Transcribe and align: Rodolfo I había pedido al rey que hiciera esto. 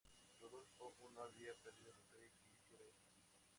Rodolfo 0.39 0.95
I 1.11 1.19
había 1.27 1.53
pedido 1.61 1.93
al 1.93 2.03
rey 2.09 2.31
que 2.41 2.49
hiciera 2.55 2.83
esto. 2.85 3.13